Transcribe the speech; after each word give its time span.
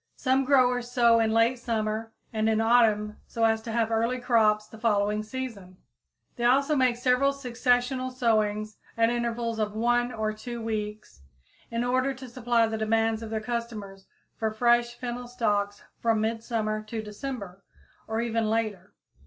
Some 0.15 0.45
growers 0.45 0.89
sow 0.89 1.19
in 1.19 1.31
late 1.31 1.59
summer 1.59 2.11
and 2.33 2.49
in 2.49 2.59
autumn 2.59 3.17
so 3.27 3.43
as 3.43 3.61
to 3.61 3.71
have 3.71 3.91
early 3.91 4.17
crops 4.19 4.65
the 4.65 4.79
following 4.79 5.21
season; 5.21 5.77
they 6.37 6.43
also 6.43 6.75
make 6.75 6.97
several 6.97 7.31
successional 7.31 8.11
sowings 8.11 8.77
at 8.97 9.11
intervals 9.11 9.59
of 9.59 9.75
one 9.75 10.11
or 10.11 10.33
two 10.33 10.59
weeks, 10.59 11.21
in 11.69 11.83
order 11.83 12.15
to 12.15 12.27
supply 12.27 12.65
the 12.65 12.79
demands 12.79 13.21
of 13.21 13.29
their 13.29 13.41
customers 13.41 14.07
for 14.37 14.49
fresh 14.49 14.95
fennel 14.97 15.27
stalks 15.27 15.83
from 15.99 16.19
midsummer 16.19 16.81
to 16.81 17.03
December 17.03 17.63
or 18.07 18.21
even 18.21 18.49
later. 18.49 18.95